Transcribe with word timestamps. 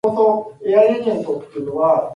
The 0.03 0.07
participants 0.07 0.55
competed 0.63 1.25
for 1.27 1.41
four 1.41 1.41
gold 1.41 1.65
medals. 1.65 2.09